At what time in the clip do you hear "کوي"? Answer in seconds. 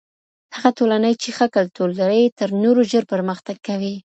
3.67-3.95